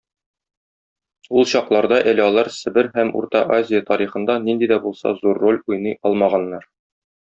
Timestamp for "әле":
2.13-2.23